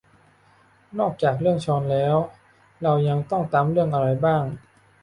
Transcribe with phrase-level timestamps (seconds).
[0.99, 2.15] นอกจากเรื่องฌอนแล้ว
[2.83, 4.43] เรายังต้องตามเรื่องอะไรบ้าง